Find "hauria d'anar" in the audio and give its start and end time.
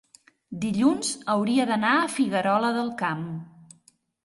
1.33-1.93